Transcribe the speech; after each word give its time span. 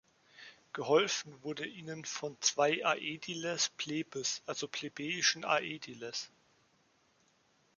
Geholfen 0.73 1.43
wurde 1.43 1.67
ihnen 1.67 2.05
von 2.05 2.35
zwei 2.41 2.83
„aediles 2.83 3.69
plebis“, 3.77 4.41
also 4.47 4.67
plebejischen 4.67 5.45
Aediles. 5.45 6.31